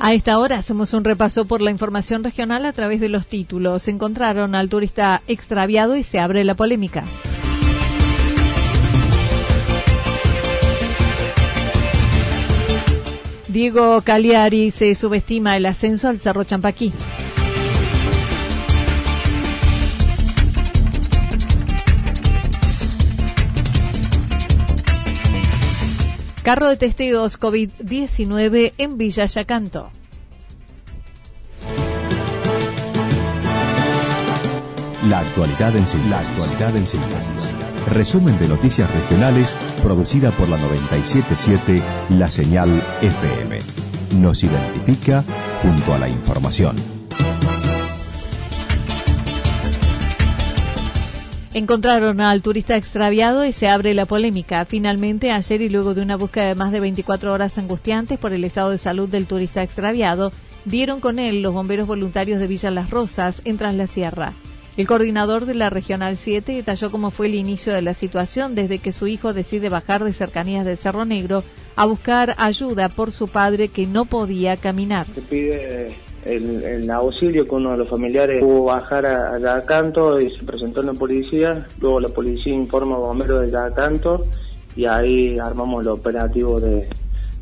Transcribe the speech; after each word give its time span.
A 0.00 0.14
esta 0.14 0.38
hora 0.38 0.58
hacemos 0.58 0.94
un 0.94 1.02
repaso 1.02 1.44
por 1.44 1.60
la 1.60 1.72
información 1.72 2.22
regional 2.22 2.64
a 2.64 2.72
través 2.72 3.00
de 3.00 3.08
los 3.08 3.26
títulos. 3.26 3.88
Encontraron 3.88 4.54
al 4.54 4.68
turista 4.68 5.22
extraviado 5.26 5.96
y 5.96 6.04
se 6.04 6.20
abre 6.20 6.44
la 6.44 6.54
polémica. 6.54 7.04
Diego 13.48 14.00
Cagliari 14.02 14.70
se 14.70 14.94
subestima 14.94 15.56
el 15.56 15.66
ascenso 15.66 16.06
al 16.06 16.20
Cerro 16.20 16.44
Champaquí. 16.44 16.92
Carro 26.48 26.70
de 26.70 26.78
testigos 26.78 27.38
COVID-19 27.38 28.72
en 28.78 28.96
Villa 28.96 29.26
Yacanto. 29.26 29.90
La 35.10 35.18
actualidad 35.18 35.76
en 35.76 35.86
síntesis. 35.86 37.52
Resumen 37.92 38.38
de 38.38 38.48
noticias 38.48 38.90
regionales 38.90 39.54
producida 39.82 40.30
por 40.30 40.48
la 40.48 40.56
977 40.56 41.82
La 42.16 42.30
Señal 42.30 42.70
FM. 43.02 43.58
Nos 44.18 44.42
identifica 44.42 45.22
junto 45.60 45.92
a 45.92 45.98
la 45.98 46.08
información. 46.08 46.97
Encontraron 51.58 52.20
al 52.20 52.40
turista 52.40 52.76
extraviado 52.76 53.44
y 53.44 53.50
se 53.50 53.66
abre 53.66 53.92
la 53.92 54.06
polémica. 54.06 54.64
Finalmente, 54.64 55.32
ayer 55.32 55.60
y 55.60 55.68
luego 55.68 55.92
de 55.92 56.02
una 56.02 56.16
búsqueda 56.16 56.46
de 56.46 56.54
más 56.54 56.70
de 56.70 56.78
24 56.78 57.32
horas 57.32 57.58
angustiantes 57.58 58.16
por 58.16 58.32
el 58.32 58.44
estado 58.44 58.70
de 58.70 58.78
salud 58.78 59.08
del 59.08 59.26
turista 59.26 59.64
extraviado, 59.64 60.30
dieron 60.66 61.00
con 61.00 61.18
él 61.18 61.42
los 61.42 61.52
bomberos 61.52 61.88
voluntarios 61.88 62.40
de 62.40 62.46
Villa 62.46 62.70
Las 62.70 62.90
Rosas 62.90 63.42
en 63.44 63.58
Tras 63.58 63.74
la 63.74 63.88
Sierra. 63.88 64.34
El 64.76 64.86
coordinador 64.86 65.46
de 65.46 65.54
la 65.54 65.68
Regional 65.68 66.16
7 66.16 66.52
detalló 66.52 66.92
cómo 66.92 67.10
fue 67.10 67.26
el 67.26 67.34
inicio 67.34 67.72
de 67.72 67.82
la 67.82 67.94
situación 67.94 68.54
desde 68.54 68.78
que 68.78 68.92
su 68.92 69.08
hijo 69.08 69.32
decide 69.32 69.68
bajar 69.68 70.04
de 70.04 70.12
cercanías 70.12 70.64
del 70.64 70.78
Cerro 70.78 71.06
Negro 71.06 71.42
a 71.74 71.86
buscar 71.86 72.36
ayuda 72.38 72.88
por 72.88 73.10
su 73.10 73.26
padre 73.26 73.66
que 73.66 73.88
no 73.88 74.04
podía 74.04 74.56
caminar. 74.56 75.08
Se 75.12 75.22
pide 75.22 75.96
el, 76.28 76.90
auxilio 76.90 77.46
con 77.46 77.60
uno 77.60 77.72
de 77.72 77.78
los 77.78 77.88
familiares 77.88 78.38
pudo 78.40 78.64
bajar 78.64 79.06
a, 79.06 79.38
Yacanto 79.38 80.20
y 80.20 80.30
se 80.36 80.44
presentó 80.44 80.80
en 80.80 80.86
la 80.86 80.94
policía. 80.94 81.66
Luego 81.80 82.00
la 82.00 82.08
policía 82.08 82.54
informa 82.54 82.96
a 82.96 83.00
bomberos 83.00 83.42
de 83.42 83.50
Yacanto 83.50 84.22
y 84.76 84.84
ahí 84.84 85.38
armamos 85.38 85.84
el 85.84 85.88
operativo 85.88 86.60
de, 86.60 86.88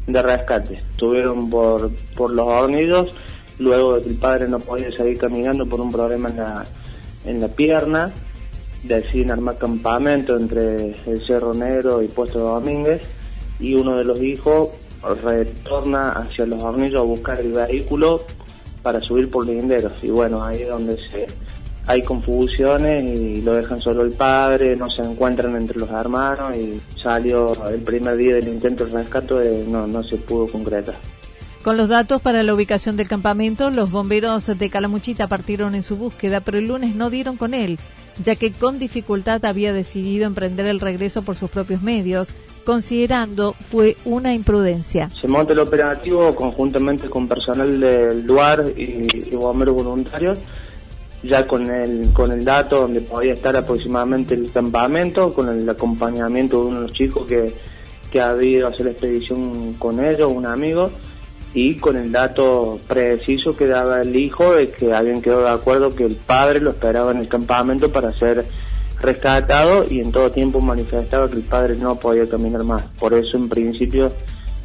rescate. 0.07 0.75
Estuvieron 0.93 1.51
por, 1.51 1.91
los 2.19 2.47
hornidos, 2.47 3.15
luego 3.59 3.97
el 3.97 4.15
padre 4.15 4.49
no 4.49 4.59
podía 4.61 4.91
seguir 4.97 5.19
caminando 5.19 5.67
por 5.67 5.81
un 5.81 5.91
problema 5.91 6.29
en 6.29 6.37
la 6.37 6.65
en 7.27 7.41
la 7.41 7.49
pierna, 7.49 8.13
deciden 8.85 9.33
armar 9.33 9.59
campamento 9.59 10.37
entre 10.37 10.95
el 11.07 11.27
Cerro 11.27 11.53
Negro 11.53 12.03
y 12.03 12.09
Puesto 12.09 12.39
de 12.39 12.45
Domínguez 12.45 13.03
y 13.59 13.75
uno 13.75 13.99
de 13.99 14.05
los 14.05 14.21
hijos 14.23 14.69
retorna 15.23 16.11
hacia 16.11 16.47
los 16.47 16.63
hornillos 16.63 17.01
a 17.01 17.05
buscar 17.05 17.41
el 17.41 17.53
vehículo 17.53 18.23
para 18.87 19.03
subir 19.03 19.29
por 19.29 19.45
linderos 19.45 19.93
y 20.05 20.11
bueno, 20.11 20.45
ahí 20.45 20.63
es 20.63 20.69
donde 20.69 20.97
se 21.11 21.27
hay 21.89 22.03
confusiones 22.03 23.03
y 23.19 23.43
lo 23.43 23.57
dejan 23.57 23.81
solo 23.81 24.03
el 24.03 24.13
padre, 24.13 24.77
no 24.77 24.89
se 24.89 25.03
encuentran 25.03 25.57
entre 25.57 25.81
los 25.81 25.91
hermanos 25.91 26.57
y 26.57 26.81
salió 27.03 27.53
el 27.67 27.83
primer 27.83 28.17
día 28.17 28.37
del 28.37 28.47
intento 28.47 28.87
de 28.87 28.99
rescate, 28.99 29.65
no, 29.67 29.89
no 29.89 30.05
se 30.05 30.19
pudo 30.19 30.47
concretar. 30.47 30.95
Con 31.65 31.77
los 31.77 31.89
datos 31.89 32.23
para 32.23 32.45
la 32.45 32.55
ubicación 32.55 32.97
del 32.97 33.09
campamento, 33.09 33.71
los 33.71 33.91
bomberos 33.91 34.47
de 34.57 34.71
Calamuchita 34.71 35.27
partieron 35.27 35.75
en 35.75 35.83
su 35.83 35.97
búsqueda, 35.97 36.39
pero 36.41 36.59
el 36.59 36.69
lunes 36.69 36.95
no 36.95 37.11
dieron 37.11 37.37
con 37.37 37.55
él, 37.55 37.81
ya 38.23 38.37
que 38.37 38.53
con 38.53 38.79
dificultad 38.79 39.45
había 39.45 39.73
decidido 39.73 40.29
emprender 40.29 40.67
el 40.67 40.79
regreso 40.79 41.23
por 41.23 41.35
sus 41.35 41.51
propios 41.51 41.83
medios, 41.83 42.29
considerando 42.67 43.55
fue 43.71 43.97
una 44.05 44.35
imprudencia. 44.35 45.09
Se 45.09 45.29
monta 45.29 45.53
el 45.53 45.61
operativo 45.61 46.35
conjuntamente 46.35 47.09
con 47.09 47.29
personal 47.29 47.81
del 47.81 48.27
lugar 48.27 48.65
y, 48.77 49.35
bomberos 49.37 49.77
voluntarios, 49.77 50.39
ya 51.23 51.47
con 51.47 51.71
el, 51.71 52.13
con 52.13 52.33
el 52.33 52.45
dato 52.45 52.83
donde 52.83 53.01
podía 53.01 53.33
estar 53.33 53.57
aproximadamente 53.57 54.35
el 54.35 54.51
campamento, 54.51 55.31
con 55.31 55.49
el 55.49 55.69
acompañamiento 55.69 56.61
de 56.61 56.67
uno 56.67 56.81
de 56.81 56.87
los 56.89 56.93
chicos 56.93 57.27
que, 57.27 57.47
que 58.11 58.21
ha 58.21 58.37
ido 58.43 58.67
a 58.67 58.71
hacer 58.71 58.87
la 58.87 58.93
expedición 58.93 59.75
con 59.75 60.05
ellos, 60.05 60.31
un 60.31 60.47
amigo 60.47 60.91
y 61.55 61.77
con 61.77 61.97
el 61.97 62.11
dato 62.11 62.81
preciso 62.89 63.57
que 63.57 63.67
daba 63.67 64.03
el 64.03 64.15
hijo 64.15 64.55
de 64.55 64.71
que 64.71 64.93
habían 64.93 65.23
quedado 65.23 65.45
de 65.45 65.51
acuerdo 65.51 65.95
que 65.95 66.05
el 66.05 66.17
padre 66.17 66.61
lo 66.61 66.71
esperaba 66.71 67.13
en 67.13 67.19
el 67.19 67.29
campamento 67.29 67.91
para 67.93 68.13
ser 68.13 68.45
rescatado 69.01 69.85
y 69.89 70.01
en 70.01 70.13
todo 70.13 70.31
tiempo 70.31 70.61
manifestaba 70.61 71.29
que 71.29 71.37
el 71.37 71.43
padre 71.43 71.77
no 71.77 71.97
podía 71.97 72.29
caminar 72.29 72.65
más. 72.65 72.83
Por 72.99 73.15
eso 73.15 73.37
en 73.37 73.49
principio 73.49 74.13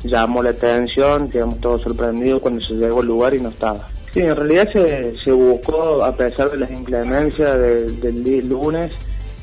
llamó 0.04 0.42
la 0.42 0.52
atención, 0.52 1.30
quedamos 1.30 1.60
todos 1.60 1.82
sorprendidos 1.82 2.42
cuando 2.42 2.62
se 2.62 2.74
llegó 2.74 3.02
al 3.02 3.08
lugar 3.08 3.34
y 3.34 3.40
no 3.40 3.50
estaba. 3.50 3.88
Sí, 4.14 4.20
en 4.20 4.36
realidad 4.36 4.70
se, 4.72 5.16
se 5.24 5.32
buscó, 5.32 6.04
a 6.04 6.16
pesar 6.16 6.52
de 6.52 6.58
las 6.58 6.72
inclemencias 6.72 7.58
del 7.58 8.24
día 8.24 8.42
lunes, 8.44 8.92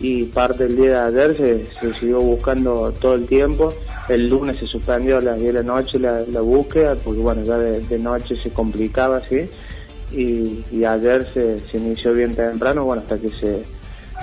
y 0.00 0.24
parte 0.24 0.64
del 0.64 0.76
día 0.76 1.10
de 1.10 1.22
ayer 1.22 1.66
se, 1.80 1.92
siguió 1.98 2.20
buscando 2.20 2.92
todo 2.92 3.14
el 3.14 3.26
tiempo. 3.26 3.72
El 4.08 4.28
lunes 4.28 4.58
se 4.58 4.66
suspendió 4.66 5.18
a 5.18 5.20
las 5.20 5.38
10 5.38 5.54
de 5.54 5.62
la 5.62 5.62
noche 5.62 5.98
la, 5.98 6.40
búsqueda, 6.40 6.94
porque 6.96 7.20
bueno, 7.20 7.42
ya 7.42 7.58
de, 7.58 7.98
noche 7.98 8.38
se 8.38 8.50
complicaba 8.50 9.18
así, 9.18 9.48
y, 10.12 10.84
ayer 10.84 11.26
se, 11.32 11.58
inició 11.76 12.14
bien 12.14 12.34
temprano, 12.34 12.84
bueno, 12.84 13.02
hasta 13.02 13.18
que 13.18 13.28
se, 13.28 13.62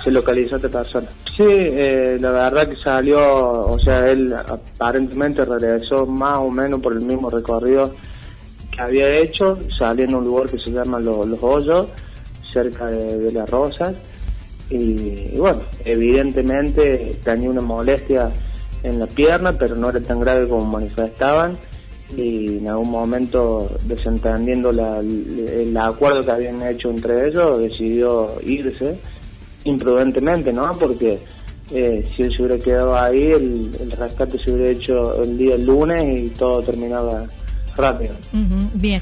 se 0.05 0.11
localizó 0.11 0.55
esta 0.55 0.69
persona. 0.69 1.07
Sí, 1.35 1.43
eh, 1.47 2.17
la 2.21 2.31
verdad 2.31 2.69
que 2.69 2.77
salió, 2.77 3.19
o 3.19 3.79
sea, 3.79 4.07
él 4.07 4.33
aparentemente 4.33 5.43
regresó 5.43 6.05
más 6.05 6.37
o 6.37 6.49
menos 6.49 6.79
por 6.79 6.93
el 6.93 7.01
mismo 7.01 7.29
recorrido 7.29 7.93
que 8.71 8.81
había 8.81 9.09
hecho, 9.15 9.57
salió 9.77 10.05
en 10.05 10.15
un 10.15 10.25
lugar 10.25 10.49
que 10.49 10.59
se 10.59 10.69
llama 10.69 10.99
Los, 10.99 11.25
Hoyos, 11.41 11.87
cerca 12.53 12.85
de, 12.85 13.17
de 13.17 13.31
Las 13.31 13.49
Rosas, 13.49 13.95
y, 14.69 15.37
bueno, 15.37 15.61
evidentemente 15.83 17.17
tenía 17.23 17.49
una 17.49 17.61
molestia 17.61 18.31
en 18.83 18.99
la 18.99 19.07
pierna, 19.07 19.57
pero 19.57 19.75
no 19.75 19.89
era 19.89 19.99
tan 20.01 20.19
grave 20.19 20.47
como 20.47 20.65
manifestaban 20.65 21.53
y 22.15 22.59
en 22.59 22.67
algún 22.67 22.91
momento 22.91 23.67
desentendiendo 23.85 24.69
el 24.69 25.75
acuerdo 25.75 26.21
que 26.21 26.31
habían 26.31 26.61
hecho 26.61 26.91
entre 26.91 27.27
ellos 27.27 27.57
decidió 27.57 28.27
irse 28.45 28.99
imprudentemente, 29.65 30.53
¿no? 30.53 30.71
Porque 30.79 31.19
eh, 31.71 32.09
si 32.15 32.21
él 32.21 32.31
se 32.35 32.43
hubiera 32.43 32.63
quedado 32.63 32.97
ahí, 32.97 33.31
el, 33.31 33.71
rescate 33.97 34.37
se 34.39 34.51
hubiera 34.51 34.71
hecho 34.71 35.21
el 35.21 35.37
día 35.37 35.57
lunes 35.57 36.21
y 36.21 36.29
todo 36.29 36.61
terminaba 36.61 37.25
rápido. 37.75 38.15
bien. 38.73 39.01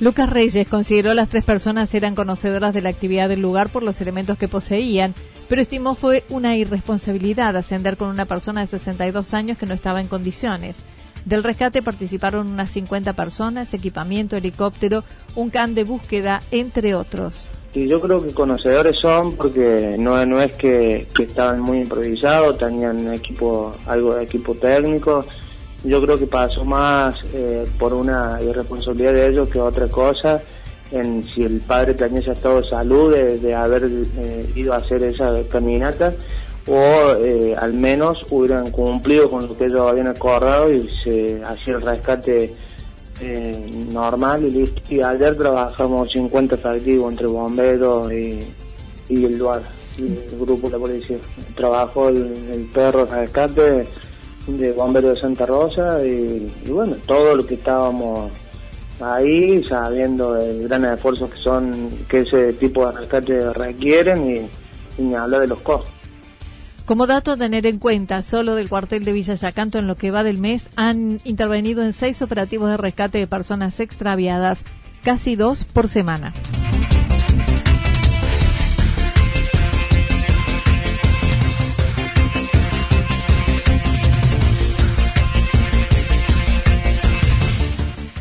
Lucas 0.00 0.30
Reyes 0.30 0.66
consideró 0.68 1.12
las 1.12 1.28
tres 1.28 1.44
personas 1.44 1.92
eran 1.94 2.14
conocedoras 2.14 2.74
de 2.74 2.80
la 2.80 2.88
actividad 2.88 3.28
del 3.28 3.42
lugar 3.42 3.68
por 3.68 3.82
los 3.82 4.00
elementos 4.00 4.38
que 4.38 4.48
poseían, 4.48 5.14
pero 5.46 5.60
estimó 5.60 5.94
fue 5.94 6.24
una 6.30 6.56
irresponsabilidad 6.56 7.54
ascender 7.56 7.98
con 7.98 8.08
una 8.08 8.24
persona 8.24 8.62
de 8.62 8.66
62 8.66 9.34
años 9.34 9.58
que 9.58 9.66
no 9.66 9.74
estaba 9.74 10.00
en 10.00 10.08
condiciones. 10.08 10.76
Del 11.26 11.44
rescate 11.44 11.82
participaron 11.82 12.48
unas 12.48 12.70
50 12.70 13.12
personas, 13.12 13.74
equipamiento, 13.74 14.38
helicóptero, 14.38 15.04
un 15.34 15.50
can 15.50 15.74
de 15.74 15.84
búsqueda, 15.84 16.42
entre 16.50 16.94
otros. 16.94 17.50
Y 17.72 17.88
yo 17.88 18.00
creo 18.00 18.20
que 18.20 18.32
conocedores 18.34 18.96
son 19.00 19.36
porque 19.36 19.94
no, 19.96 20.24
no 20.26 20.40
es 20.40 20.56
que, 20.56 21.06
estaban 21.18 21.60
muy 21.60 21.78
improvisados, 21.78 22.58
tenían 22.58 23.12
equipo, 23.14 23.70
algo 23.86 24.14
de 24.14 24.24
equipo 24.24 24.54
técnico. 24.54 25.24
Yo 25.84 26.02
creo 26.02 26.18
que 26.18 26.26
pasó 26.26 26.64
más 26.64 27.14
eh, 27.32 27.64
por 27.78 27.92
una 27.92 28.40
irresponsabilidad 28.42 29.12
de 29.12 29.28
ellos 29.28 29.48
que 29.48 29.60
otra 29.60 29.86
cosa 29.88 30.42
en 30.90 31.22
si 31.22 31.42
el 31.42 31.60
padre 31.60 31.94
tenía 31.94 32.20
estado 32.32 32.60
de 32.60 32.68
salud 32.68 33.14
de, 33.14 33.54
haber 33.54 33.84
eh, 33.84 34.50
ido 34.56 34.74
a 34.74 34.78
hacer 34.78 35.02
esa 35.04 35.32
caminata 35.48 36.12
o 36.66 37.14
eh, 37.22 37.54
al 37.56 37.72
menos 37.72 38.26
hubieran 38.30 38.70
cumplido 38.70 39.30
con 39.30 39.46
lo 39.46 39.56
que 39.56 39.66
ellos 39.66 39.80
habían 39.80 40.08
acordado 40.08 40.70
y 40.70 40.90
se 40.90 41.40
hacía 41.44 41.74
el 41.74 41.82
rescate 41.82 42.54
eh, 43.20 43.70
normal 43.92 44.44
y 44.46 44.50
listo. 44.50 44.82
Y 44.88 45.02
ayer 45.02 45.36
trabajamos 45.36 46.08
50 46.12 46.56
efectivos 46.56 47.12
entre 47.12 47.26
bomberos 47.26 48.10
y, 48.12 48.38
el 49.08 49.38
lugar, 49.38 49.62
el 49.98 50.38
grupo 50.38 50.70
de 50.70 50.78
policía. 50.78 51.18
Trabajó 51.54 52.08
el, 52.08 52.68
perro 52.72 53.06
de 53.06 53.20
rescate 53.22 53.84
de 54.46 54.72
bomberos 54.72 55.14
de 55.14 55.20
Santa 55.20 55.46
Rosa 55.46 56.04
y, 56.04 56.50
bueno, 56.68 56.96
todo 57.06 57.36
lo 57.36 57.46
que 57.46 57.54
estábamos 57.54 58.30
ahí 59.00 59.62
sabiendo 59.64 60.36
el 60.36 60.68
gran 60.68 60.84
esfuerzo 60.84 61.28
que 61.30 61.36
son 61.36 61.90
que 62.08 62.20
ese 62.20 62.52
tipo 62.54 62.86
de 62.86 62.98
rescate 62.98 63.52
requieren 63.52 64.30
y, 64.30 65.02
y 65.02 65.08
de 65.08 65.46
los 65.46 65.58
costos. 65.60 65.99
Como 66.90 67.06
dato 67.06 67.30
a 67.30 67.36
tener 67.36 67.66
en 67.66 67.78
cuenta, 67.78 68.20
solo 68.20 68.56
del 68.56 68.68
cuartel 68.68 69.04
de 69.04 69.12
Villa 69.12 69.36
Yacanto 69.36 69.78
en 69.78 69.86
lo 69.86 69.94
que 69.94 70.10
va 70.10 70.24
del 70.24 70.40
mes 70.40 70.68
han 70.74 71.20
intervenido 71.22 71.84
en 71.84 71.92
seis 71.92 72.20
operativos 72.20 72.68
de 72.68 72.76
rescate 72.78 73.18
de 73.18 73.28
personas 73.28 73.78
extraviadas, 73.78 74.64
casi 75.04 75.36
dos 75.36 75.62
por 75.62 75.86
semana. 75.86 76.32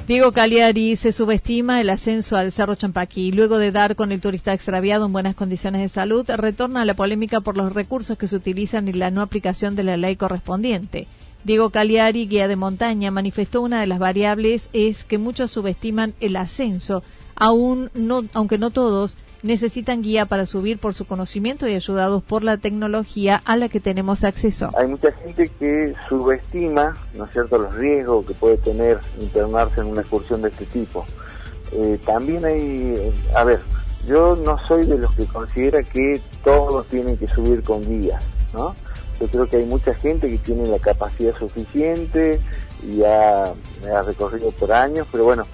Diego 0.09 0.31
Cagliari 0.31 0.95
se 0.95 1.11
subestima 1.11 1.81
el 1.81 1.91
ascenso 1.91 2.35
al 2.35 2.51
Cerro 2.51 2.73
Champaquí. 2.73 3.31
Luego 3.31 3.59
de 3.59 3.71
dar 3.71 3.95
con 3.95 4.11
el 4.11 4.21
turista 4.21 4.53
extraviado 4.53 5.05
en 5.05 5.13
buenas 5.13 5.35
condiciones 5.35 5.81
de 5.81 5.87
salud, 5.87 6.25
retorna 6.27 6.81
a 6.81 6.85
la 6.85 6.95
polémica 6.95 7.41
por 7.41 7.55
los 7.55 7.73
recursos 7.73 8.17
que 8.17 8.27
se 8.27 8.35
utilizan 8.35 8.87
y 8.87 8.93
la 8.93 9.11
no 9.11 9.21
aplicación 9.21 9.75
de 9.75 9.83
la 9.83 9.97
ley 9.97 10.15
correspondiente. 10.15 11.05
Diego 11.43 11.69
Cagliari, 11.69 12.25
guía 12.25 12.47
de 12.47 12.55
montaña, 12.55 13.11
manifestó 13.11 13.61
una 13.61 13.81
de 13.81 13.85
las 13.85 13.99
variables 13.99 14.71
es 14.73 15.03
que 15.03 15.19
muchos 15.19 15.51
subestiman 15.51 16.15
el 16.21 16.37
ascenso, 16.37 17.03
aún 17.35 17.91
no, 17.93 18.23
aunque 18.33 18.57
no 18.57 18.71
todos, 18.71 19.15
necesitan 19.41 20.01
guía 20.01 20.25
para 20.25 20.45
subir 20.45 20.79
por 20.79 20.93
su 20.93 21.05
conocimiento 21.05 21.67
y 21.67 21.75
ayudados 21.75 22.23
por 22.23 22.43
la 22.43 22.57
tecnología 22.57 23.41
a 23.45 23.55
la 23.55 23.69
que 23.69 23.79
tenemos 23.79 24.23
acceso. 24.23 24.69
Hay 24.77 24.87
mucha 24.87 25.11
gente 25.11 25.49
que 25.59 25.93
subestima, 26.07 26.97
¿no 27.15 27.25
es 27.25 27.31
cierto?, 27.31 27.57
los 27.57 27.73
riesgos 27.75 28.25
que 28.25 28.33
puede 28.33 28.57
tener 28.57 28.99
internarse 29.19 29.81
en 29.81 29.87
una 29.87 30.01
excursión 30.01 30.41
de 30.41 30.49
este 30.49 30.65
tipo. 30.65 31.05
Eh, 31.71 31.99
también 32.05 32.43
hay, 32.45 33.13
a 33.35 33.43
ver, 33.43 33.59
yo 34.07 34.35
no 34.35 34.57
soy 34.65 34.85
de 34.85 34.97
los 34.97 35.13
que 35.15 35.25
considera 35.25 35.83
que 35.83 36.21
todos 36.43 36.87
tienen 36.87 37.17
que 37.17 37.27
subir 37.27 37.63
con 37.63 37.81
guías, 37.81 38.23
¿no? 38.53 38.73
Yo 39.19 39.27
creo 39.27 39.49
que 39.49 39.57
hay 39.57 39.65
mucha 39.65 39.93
gente 39.93 40.27
que 40.27 40.37
tiene 40.37 40.65
la 40.67 40.79
capacidad 40.79 41.37
suficiente 41.37 42.39
y 42.81 43.03
ha 43.03 43.53
recorrido 44.05 44.49
por 44.51 44.71
años, 44.71 45.05
pero 45.11 45.25
bueno, 45.25 45.45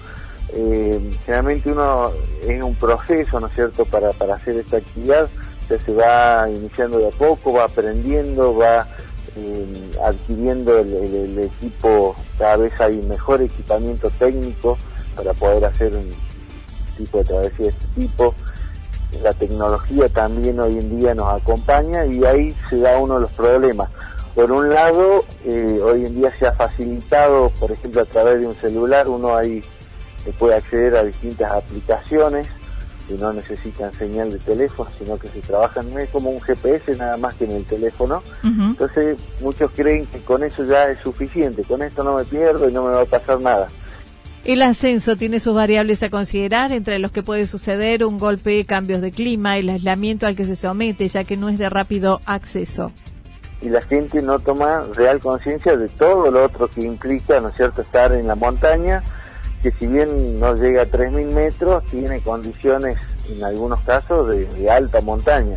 eh, 0.52 1.10
generalmente 1.24 1.72
uno 1.72 2.10
es 2.46 2.62
un 2.62 2.74
proceso, 2.74 3.40
¿no 3.40 3.48
es 3.48 3.54
cierto?, 3.54 3.84
para, 3.84 4.10
hacer 4.10 4.56
esta 4.56 4.78
actividad, 4.78 5.28
ya 5.68 5.80
se 5.80 5.92
va 5.92 6.48
iniciando 6.48 6.98
de 6.98 7.08
a 7.08 7.10
poco, 7.10 7.52
va 7.52 7.64
aprendiendo, 7.64 8.56
va 8.56 8.86
eh, 9.36 9.92
adquiriendo 10.04 10.78
el, 10.78 11.38
equipo, 11.38 12.14
cada 12.38 12.56
vez 12.56 12.80
hay 12.80 13.02
mejor 13.02 13.42
equipamiento 13.42 14.08
técnico 14.10 14.78
para 15.16 15.32
poder 15.34 15.64
hacer 15.64 15.92
un 15.94 16.10
tipo 16.96 17.18
de 17.18 17.24
travesía 17.24 17.66
de 17.66 17.68
este 17.68 17.86
tipo. 17.96 18.34
La 19.22 19.32
tecnología 19.32 20.08
también 20.08 20.60
hoy 20.60 20.78
en 20.78 20.98
día 20.98 21.14
nos 21.14 21.40
acompaña 21.40 22.06
y 22.06 22.24
ahí 22.24 22.54
se 22.68 22.78
da 22.78 22.98
uno 22.98 23.14
de 23.14 23.20
los 23.20 23.30
problemas. 23.32 23.88
Por 24.34 24.52
un 24.52 24.68
lado, 24.68 25.24
eh, 25.44 25.80
hoy 25.82 26.04
en 26.04 26.14
día 26.14 26.30
se 26.38 26.46
ha 26.46 26.52
facilitado, 26.52 27.50
por 27.58 27.72
ejemplo, 27.72 28.02
a 28.02 28.04
través 28.04 28.40
de 28.40 28.46
un 28.46 28.54
celular, 28.54 29.08
uno 29.08 29.34
hay 29.34 29.62
se 30.26 30.32
puede 30.32 30.56
acceder 30.56 30.96
a 30.96 31.04
distintas 31.04 31.52
aplicaciones 31.52 32.48
que 33.06 33.14
no 33.14 33.32
necesitan 33.32 33.92
señal 33.94 34.32
de 34.32 34.38
teléfono, 34.40 34.90
sino 34.98 35.16
que 35.16 35.28
se 35.28 35.40
trabajan, 35.40 35.94
no 35.94 36.00
es 36.00 36.08
como 36.10 36.30
un 36.30 36.40
GPS 36.40 36.96
nada 36.96 37.16
más 37.16 37.34
que 37.36 37.44
en 37.44 37.52
el 37.52 37.64
teléfono. 37.64 38.20
Entonces 38.42 39.16
muchos 39.40 39.70
creen 39.70 40.04
que 40.06 40.18
con 40.18 40.42
eso 40.42 40.64
ya 40.64 40.90
es 40.90 40.98
suficiente, 40.98 41.62
con 41.62 41.82
esto 41.82 42.02
no 42.02 42.16
me 42.16 42.24
pierdo 42.24 42.68
y 42.68 42.72
no 42.72 42.84
me 42.84 42.90
va 42.90 43.02
a 43.02 43.06
pasar 43.06 43.40
nada. 43.40 43.68
El 44.44 44.62
ascenso 44.62 45.16
tiene 45.16 45.38
sus 45.38 45.54
variables 45.54 46.02
a 46.02 46.10
considerar, 46.10 46.72
entre 46.72 46.98
los 46.98 47.12
que 47.12 47.22
puede 47.22 47.46
suceder 47.46 48.04
un 48.04 48.18
golpe, 48.18 48.64
cambios 48.64 49.00
de 49.00 49.12
clima, 49.12 49.56
el 49.56 49.68
aislamiento 49.68 50.26
al 50.26 50.34
que 50.34 50.44
se 50.44 50.56
somete, 50.56 51.06
ya 51.06 51.22
que 51.22 51.36
no 51.36 51.48
es 51.48 51.58
de 51.58 51.68
rápido 51.68 52.20
acceso. 52.26 52.92
Y 53.62 53.68
la 53.68 53.82
gente 53.82 54.20
no 54.20 54.38
toma 54.40 54.82
real 54.94 55.20
conciencia 55.20 55.76
de 55.76 55.88
todo 55.88 56.30
lo 56.30 56.44
otro 56.44 56.68
que 56.68 56.82
implica, 56.82 57.40
¿no 57.40 57.48
es 57.48 57.56
cierto?, 57.56 57.82
estar 57.82 58.12
en 58.12 58.26
la 58.26 58.34
montaña, 58.34 59.02
que 59.66 59.72
si 59.80 59.86
bien 59.88 60.38
no 60.38 60.54
llega 60.54 60.82
a 60.82 60.86
3.000 60.86 61.32
metros, 61.32 61.82
tiene 61.86 62.20
condiciones 62.20 62.98
en 63.28 63.42
algunos 63.42 63.80
casos 63.80 64.28
de, 64.28 64.70
alta 64.70 65.00
montaña, 65.00 65.56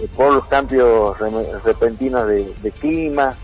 eh, 0.00 0.08
por 0.14 0.34
los 0.34 0.44
cambios 0.48 1.18
repentinos 1.64 2.28
de, 2.28 2.72
clima, 2.78 3.34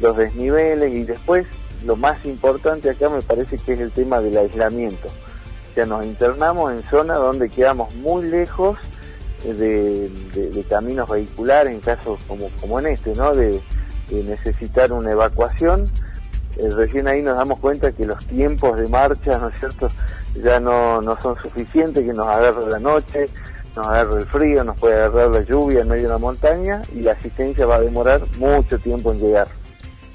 los 0.00 0.16
desniveles 0.16 0.92
y 0.92 1.04
después 1.04 1.46
lo 1.84 1.94
más 1.94 2.24
importante 2.24 2.90
acá 2.90 3.08
me 3.08 3.22
parece 3.22 3.56
que 3.56 3.74
es 3.74 3.80
el 3.80 3.92
tema 3.92 4.20
del 4.20 4.36
aislamiento. 4.36 5.06
O 5.06 5.74
sea, 5.76 5.86
nos 5.86 6.04
internamos 6.04 6.72
en 6.72 6.82
zonas 6.82 7.18
donde 7.18 7.48
quedamos 7.48 7.94
muy 7.94 8.24
lejos 8.24 8.76
eh, 9.44 10.10
de, 10.34 10.64
caminos 10.64 11.08
vehiculares, 11.08 11.72
en 11.72 11.78
casos 11.78 12.18
como, 12.26 12.48
como 12.60 12.80
en 12.80 12.86
este, 12.86 13.14
¿no? 13.14 13.32
de 13.32 13.60
necesitar 14.10 14.92
una 14.92 15.12
evacuación 15.12 15.84
eh, 16.58 16.68
recién 16.70 17.08
ahí 17.08 17.22
nos 17.22 17.36
damos 17.36 17.58
cuenta 17.58 17.92
que 17.92 18.04
los 18.04 18.24
tiempos 18.26 18.78
de 18.78 18.88
marcha, 18.88 19.38
¿no 19.38 19.48
es 19.48 19.58
cierto?, 19.58 19.86
ya 20.42 20.60
no, 20.60 21.00
no 21.00 21.18
son 21.20 21.38
suficientes, 21.38 22.04
que 22.04 22.12
nos 22.12 22.26
agarra 22.26 22.66
la 22.68 22.78
noche, 22.78 23.28
nos 23.76 23.86
agarra 23.86 24.18
el 24.18 24.26
frío, 24.26 24.64
nos 24.64 24.78
puede 24.78 24.96
agarrar 24.96 25.30
la 25.30 25.42
lluvia 25.42 25.80
en 25.80 25.88
medio 25.88 26.02
de 26.02 26.08
una 26.08 26.18
montaña 26.18 26.82
y 26.94 27.00
la 27.00 27.12
asistencia 27.12 27.66
va 27.66 27.76
a 27.76 27.80
demorar 27.80 28.20
mucho 28.38 28.78
tiempo 28.78 29.12
en 29.12 29.20
llegar. 29.20 29.48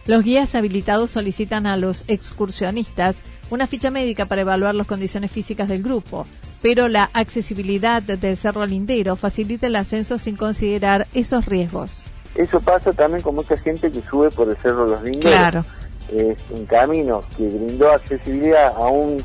Los 0.05 0.23
guías 0.23 0.55
habilitados 0.55 1.11
solicitan 1.11 1.67
a 1.67 1.75
los 1.75 2.05
excursionistas 2.07 3.17
una 3.49 3.67
ficha 3.67 3.91
médica 3.91 4.25
para 4.25 4.41
evaluar 4.41 4.75
las 4.75 4.87
condiciones 4.87 5.31
físicas 5.31 5.67
del 5.67 5.83
grupo, 5.83 6.25
pero 6.61 6.87
la 6.87 7.09
accesibilidad 7.13 8.01
del 8.01 8.37
Cerro 8.37 8.65
Lindero 8.65 9.15
facilita 9.15 9.67
el 9.67 9.75
ascenso 9.75 10.17
sin 10.17 10.35
considerar 10.35 11.07
esos 11.13 11.45
riesgos. 11.45 12.03
Eso 12.35 12.61
pasa 12.61 12.93
también 12.93 13.23
con 13.23 13.35
mucha 13.35 13.57
gente 13.57 13.91
que 13.91 14.01
sube 14.09 14.29
por 14.29 14.49
el 14.49 14.57
Cerro 14.57 14.85
Los 14.85 15.01
Linderos. 15.01 15.31
Claro 15.31 15.65
es 16.11 16.37
un 16.51 16.65
camino 16.65 17.21
que 17.35 17.47
brindó 17.47 17.91
accesibilidad 17.91 18.73
a 18.75 18.87
un 18.87 19.23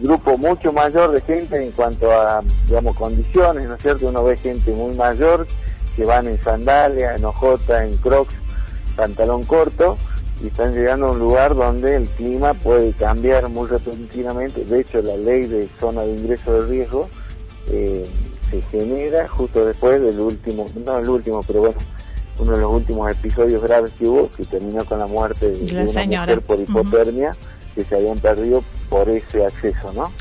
grupo 0.00 0.38
mucho 0.38 0.72
mayor 0.72 1.12
de 1.12 1.20
gente 1.22 1.62
en 1.62 1.72
cuanto 1.72 2.10
a, 2.10 2.42
digamos, 2.66 2.96
condiciones, 2.96 3.66
¿no 3.66 3.74
es 3.74 3.82
cierto? 3.82 4.08
Uno 4.08 4.24
ve 4.24 4.36
gente 4.36 4.70
muy 4.72 4.94
mayor 4.94 5.46
que 5.96 6.04
van 6.04 6.26
en 6.28 6.40
sandalia, 6.42 7.14
en 7.14 7.24
ojota, 7.24 7.84
en 7.84 7.96
crocs, 7.96 8.34
pantalón 8.96 9.42
corto, 9.44 9.96
y 10.42 10.46
están 10.46 10.72
llegando 10.72 11.06
a 11.06 11.10
un 11.10 11.18
lugar 11.18 11.54
donde 11.54 11.96
el 11.96 12.08
clima 12.08 12.54
puede 12.54 12.92
cambiar 12.92 13.48
muy 13.48 13.66
repentinamente. 13.68 14.64
De 14.64 14.80
hecho, 14.80 15.02
la 15.02 15.16
ley 15.16 15.46
de 15.46 15.68
zona 15.80 16.02
de 16.02 16.12
ingreso 16.12 16.52
de 16.52 16.68
riesgo 16.68 17.08
eh, 17.70 18.06
se 18.50 18.62
genera 18.62 19.26
justo 19.26 19.66
después 19.66 20.00
del 20.00 20.20
último, 20.20 20.66
no 20.84 20.98
el 20.98 21.08
último, 21.08 21.40
pero 21.44 21.60
bueno, 21.60 21.78
uno 22.38 22.52
de 22.52 22.60
los 22.60 22.72
últimos 22.72 23.10
episodios 23.10 23.62
graves 23.62 23.92
que 23.98 24.06
hubo, 24.06 24.30
que 24.30 24.44
terminó 24.44 24.84
con 24.84 24.98
la 24.98 25.06
muerte 25.06 25.50
de, 25.50 25.86
una 25.86 26.04
mujer 26.04 26.40
por 26.42 26.60
hipotermia, 26.60 27.32
que 27.74 27.84
se 27.84 27.94
habían 27.94 28.18
perdido 28.18 28.62
por 28.88 29.08
ese 29.08 29.44
acceso, 29.44 29.92
¿no? 29.92 30.12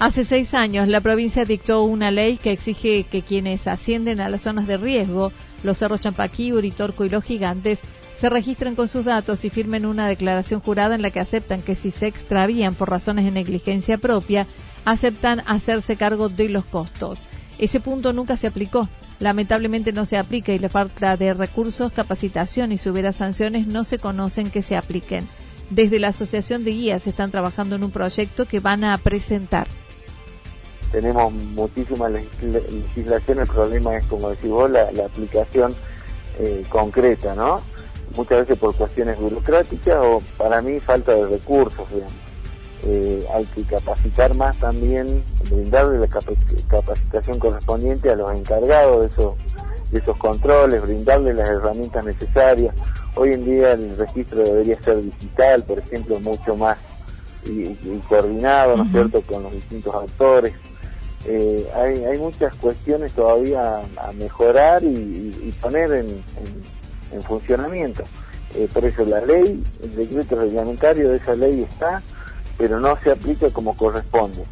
Hace 0.00 0.24
seis 0.24 0.54
años, 0.54 0.88
la 0.88 1.00
provincia 1.00 1.44
dictó 1.44 1.84
una 1.84 2.10
ley 2.10 2.36
que 2.36 2.50
exige 2.50 3.04
que 3.04 3.22
quienes 3.22 3.68
ascienden 3.68 4.20
a 4.20 4.28
las 4.28 4.42
zonas 4.42 4.66
de 4.66 4.76
riesgo, 4.76 5.32
los 5.62 5.78
cerros 5.78 6.00
Champaquí, 6.00 6.52
Uritorco 6.52 7.04
y 7.04 7.08
los 7.08 7.22
Gigantes, 7.22 7.78
se 8.18 8.28
registren 8.28 8.74
con 8.74 8.88
sus 8.88 9.04
datos 9.04 9.44
y 9.44 9.50
firmen 9.50 9.86
una 9.86 10.08
declaración 10.08 10.60
jurada 10.60 10.94
en 10.94 11.02
la 11.02 11.10
que 11.10 11.20
aceptan 11.20 11.62
que 11.62 11.76
si 11.76 11.90
se 11.90 12.06
extravían 12.06 12.74
por 12.74 12.90
razones 12.90 13.24
de 13.24 13.30
negligencia 13.30 13.98
propia, 13.98 14.46
aceptan 14.84 15.42
hacerse 15.46 15.96
cargo 15.96 16.28
de 16.28 16.48
los 16.48 16.64
costos. 16.64 17.22
Ese 17.58 17.80
punto 17.80 18.12
nunca 18.12 18.36
se 18.36 18.46
aplicó. 18.46 18.88
Lamentablemente 19.20 19.92
no 19.92 20.06
se 20.06 20.18
aplica 20.18 20.52
y 20.52 20.58
la 20.58 20.68
falta 20.68 21.16
de 21.16 21.34
recursos, 21.34 21.92
capacitación 21.92 22.72
y 22.72 22.78
subir 22.78 23.10
sanciones 23.12 23.66
no 23.66 23.84
se 23.84 23.98
conocen 23.98 24.50
que 24.50 24.62
se 24.62 24.76
apliquen. 24.76 25.26
Desde 25.70 25.98
la 25.98 26.08
Asociación 26.08 26.64
de 26.64 26.72
Guías 26.72 27.06
están 27.06 27.30
trabajando 27.30 27.76
en 27.76 27.84
un 27.84 27.90
proyecto 27.90 28.44
que 28.46 28.60
van 28.60 28.84
a 28.84 28.98
presentar. 28.98 29.66
Tenemos 30.92 31.32
muchísima 31.32 32.08
legislación, 32.08 33.40
el 33.40 33.46
problema 33.46 33.96
es, 33.96 34.06
como 34.06 34.30
decís 34.30 34.50
vos, 34.50 34.70
la, 34.70 34.88
aplicación 35.04 35.74
eh, 36.38 36.64
concreta, 36.68 37.34
¿no? 37.34 37.62
Muchas 38.16 38.40
veces 38.40 38.58
por 38.58 38.74
cuestiones 38.76 39.18
burocráticas 39.18 39.96
o 40.04 40.20
para 40.36 40.62
mí 40.62 40.78
falta 40.78 41.12
de 41.12 41.26
recursos, 41.26 41.88
digamos. 41.90 42.23
Eh, 42.82 43.24
hay 43.32 43.44
que 43.46 43.62
capacitar 43.62 44.36
más 44.36 44.56
también, 44.58 45.22
brindarle 45.50 45.98
la 45.98 46.06
capacitación 46.06 47.38
correspondiente 47.38 48.10
a 48.10 48.16
los 48.16 48.30
encargados 48.32 49.00
de 49.00 49.06
esos, 49.06 49.34
de 49.90 50.00
esos 50.00 50.18
controles, 50.18 50.82
brindarle 50.82 51.32
las 51.32 51.48
herramientas 51.48 52.04
necesarias. 52.04 52.74
Hoy 53.16 53.32
en 53.32 53.44
día 53.44 53.72
el 53.72 53.96
registro 53.96 54.42
debería 54.42 54.74
ser 54.82 55.02
digital, 55.02 55.62
por 55.64 55.78
ejemplo, 55.78 56.20
mucho 56.20 56.56
más 56.56 56.76
y, 57.46 57.74
coordinado, 58.08 58.76
¿no 58.76 58.84
es 58.84 58.90
cierto?, 58.90 59.22
con 59.22 59.44
los 59.44 59.52
distintos 59.52 59.94
actores. 59.94 60.54
Eh, 61.26 61.66
hay, 61.74 62.04
hay 62.04 62.18
muchas 62.18 62.54
cuestiones 62.56 63.12
todavía 63.12 63.80
a, 63.96 64.12
mejorar 64.12 64.82
y, 64.84 65.54
poner 65.60 65.90
en, 65.92 66.22
en, 67.12 67.22
funcionamiento. 67.22 68.02
Eh, 68.54 68.68
por 68.72 68.84
eso 68.84 69.04
la 69.04 69.20
ley, 69.20 69.62
el 69.82 69.94
decreto 69.94 70.36
reglamentario 70.36 71.10
de 71.10 71.16
esa 71.16 71.34
ley 71.34 71.62
está, 71.62 72.02
pero 72.58 72.80
no 72.80 72.96
se 73.02 73.10
aplica 73.10 73.50
como 73.50 73.76
corresponde. 73.76 74.44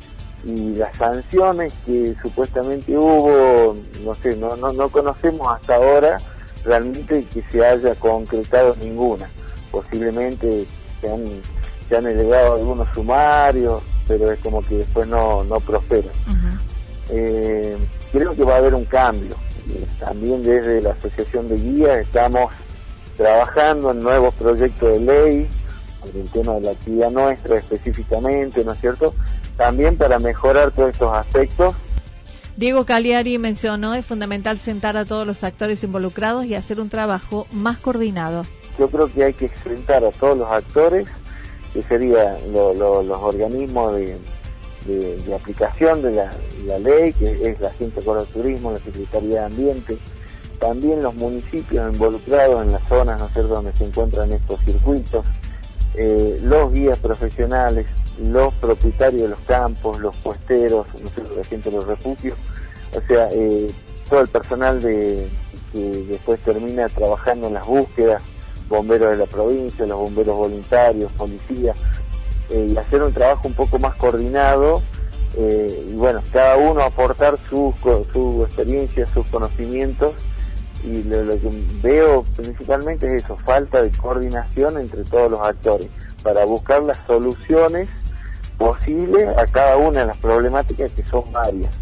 Y 0.44 0.74
las 0.74 0.96
sanciones 0.96 1.72
que 1.86 2.14
supuestamente 2.20 2.96
hubo, 2.96 3.76
no 4.04 4.14
sé, 4.14 4.36
no, 4.36 4.56
no, 4.56 4.72
no 4.72 4.88
conocemos 4.88 5.54
hasta 5.54 5.76
ahora 5.76 6.16
realmente 6.64 7.24
que 7.24 7.42
se 7.50 7.64
haya 7.64 7.94
concretado 7.94 8.74
ninguna. 8.80 9.28
Posiblemente 9.70 10.66
se 11.00 11.10
han, 11.10 11.24
se 11.88 11.96
han 11.96 12.06
elevado 12.06 12.54
algunos 12.54 12.88
sumarios, 12.92 13.82
pero 14.08 14.32
es 14.32 14.38
como 14.40 14.62
que 14.62 14.78
después 14.78 15.06
no, 15.06 15.44
no 15.44 15.60
prospera. 15.60 16.10
Eh, 17.08 17.76
creo 18.10 18.34
que 18.34 18.44
va 18.44 18.54
a 18.54 18.58
haber 18.58 18.74
un 18.74 18.84
cambio. 18.84 19.36
También 20.00 20.42
desde 20.42 20.82
la 20.82 20.90
Asociación 20.90 21.48
de 21.48 21.56
Guías 21.56 21.98
estamos 21.98 22.52
trabajando 23.16 23.92
en 23.92 24.00
nuevos 24.00 24.34
proyectos 24.34 24.88
de 24.88 25.00
ley 25.00 25.48
el 26.04 26.28
tema 26.30 26.54
de 26.54 26.60
la 26.62 26.70
actividad 26.72 27.10
nuestra 27.10 27.58
específicamente, 27.58 28.64
¿no 28.64 28.72
es 28.72 28.80
cierto? 28.80 29.14
También 29.56 29.96
para 29.96 30.18
mejorar 30.18 30.72
todos 30.72 30.90
estos 30.90 31.14
aspectos. 31.14 31.74
Diego 32.56 32.84
Cagliari 32.84 33.38
mencionó, 33.38 33.94
es 33.94 34.04
fundamental 34.04 34.58
sentar 34.58 34.96
a 34.96 35.04
todos 35.04 35.26
los 35.26 35.42
actores 35.42 35.82
involucrados 35.84 36.44
y 36.44 36.54
hacer 36.54 36.80
un 36.80 36.90
trabajo 36.90 37.46
más 37.50 37.78
coordinado. 37.78 38.44
Yo 38.78 38.88
creo 38.88 39.12
que 39.12 39.24
hay 39.24 39.32
que 39.32 39.48
sentar 39.48 40.04
a 40.04 40.10
todos 40.10 40.36
los 40.36 40.50
actores, 40.50 41.08
que 41.72 41.82
serían 41.82 42.36
los 42.52 43.22
organismos 43.22 43.94
de, 43.94 44.18
aplicación 45.34 46.02
de 46.02 46.12
la, 46.12 46.78
ley, 46.78 47.12
que 47.14 47.50
es 47.50 47.60
la 47.60 47.68
Agencia 47.68 48.02
el 48.02 48.26
Turismo, 48.26 48.72
la 48.72 48.78
Secretaría 48.80 49.40
de 49.40 49.46
Ambiente, 49.46 49.98
también 50.62 51.02
los 51.02 51.14
municipios 51.14 51.92
involucrados 51.92 52.62
en 52.64 52.72
las 52.72 52.82
zonas 52.88 53.18
¿no 53.18 53.28
cierto? 53.28 53.54
donde 53.54 53.72
se 53.72 53.84
encuentran 53.84 54.30
estos 54.32 54.60
circuitos, 54.60 55.26
eh, 55.94 56.38
los 56.42 56.72
guías 56.72 56.98
profesionales, 56.98 57.86
los 58.18 58.54
propietarios 58.54 59.22
de 59.22 59.28
los 59.28 59.38
campos, 59.40 59.98
los 60.00 60.16
puesteros, 60.16 60.86
la 61.36 61.44
gente 61.44 61.70
de 61.70 61.76
los 61.76 61.86
refugios, 61.86 62.36
o 62.96 63.00
sea, 63.06 63.28
eh, 63.32 63.70
todo 64.08 64.20
el 64.20 64.28
personal 64.28 64.80
de, 64.80 65.26
que 65.72 66.04
después 66.08 66.40
termina 66.40 66.88
trabajando 66.88 67.48
en 67.48 67.54
las 67.54 67.66
búsquedas, 67.66 68.22
bomberos 68.68 69.10
de 69.10 69.16
la 69.18 69.26
provincia, 69.26 69.86
los 69.86 69.98
bomberos 69.98 70.36
voluntarios, 70.36 71.12
policías, 71.12 71.76
eh, 72.50 72.68
y 72.70 72.76
hacer 72.76 73.02
un 73.02 73.12
trabajo 73.12 73.48
un 73.48 73.54
poco 73.54 73.78
más 73.78 73.94
coordinado 73.96 74.82
y 75.34 75.94
bueno, 75.94 76.22
cada 76.30 76.58
uno 76.58 76.82
aportar 76.82 77.38
su, 77.48 77.72
su 78.12 78.44
experiencia, 78.44 79.06
sus 79.06 79.26
conocimientos 79.28 80.12
y 80.82 81.02
lo, 81.04 81.28
que 81.38 81.64
veo 81.82 82.24
principalmente 82.36 83.06
es 83.06 83.24
eso, 83.24 83.36
falta 83.36 83.82
de 83.82 83.90
coordinación 83.90 84.78
entre 84.78 85.04
todos 85.04 85.30
los 85.30 85.40
actores 85.40 85.88
para 86.22 86.44
buscar 86.44 86.82
las 86.82 86.98
soluciones 87.06 87.88
posibles 88.58 89.28
a 89.36 89.46
cada 89.46 89.76
una 89.76 90.00
de 90.00 90.06
las 90.06 90.16
problemáticas 90.18 90.90
que 90.92 91.02
son 91.02 91.24
varias. 91.32 91.74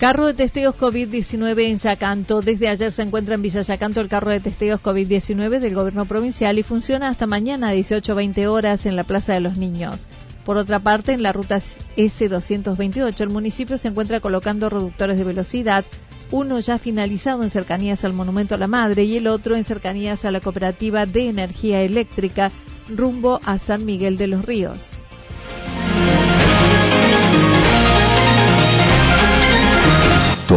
Carro 0.00 0.28
de 0.28 0.32
testeos 0.32 0.80
COVID-19 0.80 1.66
en 1.66 1.78
Yacanto. 1.78 2.40
Desde 2.40 2.68
ayer 2.68 2.90
se 2.90 3.02
encuentra 3.02 3.34
en 3.34 3.42
Villa 3.42 3.60
Yacanto 3.60 4.00
el 4.00 4.08
carro 4.08 4.30
de 4.30 4.40
testeos 4.40 4.80
COVID-19 4.82 5.58
del 5.58 5.74
gobierno 5.74 6.06
provincial 6.06 6.58
y 6.58 6.62
funciona 6.62 7.08
hasta 7.08 7.26
mañana 7.26 7.68
a 7.68 7.74
18-20 7.74 8.46
horas 8.46 8.86
en 8.86 8.96
la 8.96 9.04
Plaza 9.04 9.34
de 9.34 9.40
los 9.40 9.58
Niños. 9.58 10.08
Por 10.46 10.56
otra 10.56 10.78
parte, 10.78 11.12
en 11.12 11.22
la 11.22 11.32
ruta 11.32 11.60
S228 11.98 13.20
el 13.20 13.28
municipio 13.28 13.76
se 13.76 13.88
encuentra 13.88 14.20
colocando 14.20 14.70
reductores 14.70 15.18
de 15.18 15.24
velocidad, 15.24 15.84
uno 16.30 16.60
ya 16.60 16.78
finalizado 16.78 17.42
en 17.42 17.50
cercanías 17.50 18.02
al 18.02 18.14
Monumento 18.14 18.54
a 18.54 18.58
la 18.58 18.68
Madre 18.68 19.04
y 19.04 19.18
el 19.18 19.26
otro 19.26 19.54
en 19.54 19.66
cercanías 19.66 20.24
a 20.24 20.30
la 20.30 20.40
Cooperativa 20.40 21.04
de 21.04 21.28
Energía 21.28 21.82
Eléctrica 21.82 22.50
rumbo 22.88 23.38
a 23.44 23.58
San 23.58 23.84
Miguel 23.84 24.16
de 24.16 24.28
los 24.28 24.46
Ríos. 24.46 24.98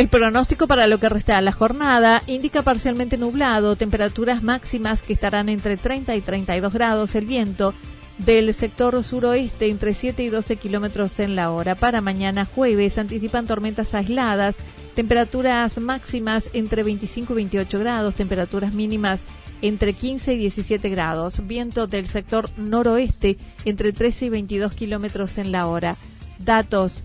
El 0.00 0.08
pronóstico 0.08 0.66
para 0.66 0.86
lo 0.86 0.98
que 0.98 1.10
resta 1.10 1.36
de 1.36 1.42
la 1.42 1.52
jornada 1.52 2.22
indica 2.26 2.62
parcialmente 2.62 3.18
nublado, 3.18 3.76
temperaturas 3.76 4.42
máximas 4.42 5.02
que 5.02 5.12
estarán 5.12 5.50
entre 5.50 5.76
30 5.76 6.16
y 6.16 6.22
32 6.22 6.72
grados, 6.72 7.14
el 7.14 7.26
viento 7.26 7.74
del 8.16 8.54
sector 8.54 9.04
suroeste 9.04 9.68
entre 9.68 9.92
7 9.92 10.22
y 10.22 10.30
12 10.30 10.56
kilómetros 10.56 11.20
en 11.20 11.36
la 11.36 11.50
hora. 11.50 11.74
Para 11.74 12.00
mañana 12.00 12.46
jueves 12.46 12.96
anticipan 12.96 13.46
tormentas 13.46 13.92
aisladas, 13.92 14.56
temperaturas 14.94 15.76
máximas 15.76 16.48
entre 16.54 16.82
25 16.82 17.34
y 17.34 17.36
28 17.36 17.78
grados, 17.78 18.14
temperaturas 18.14 18.72
mínimas 18.72 19.24
entre 19.60 19.92
15 19.92 20.32
y 20.32 20.38
17 20.38 20.88
grados, 20.88 21.46
viento 21.46 21.86
del 21.86 22.08
sector 22.08 22.48
noroeste 22.56 23.36
entre 23.66 23.92
13 23.92 24.24
y 24.24 24.28
22 24.30 24.72
kilómetros 24.72 25.36
en 25.36 25.52
la 25.52 25.66
hora. 25.66 25.96
Datos 26.38 27.04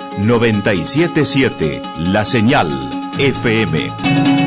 977 0.17 1.81
La 1.97 2.25
Señal 2.25 2.69
FM. 3.17 4.40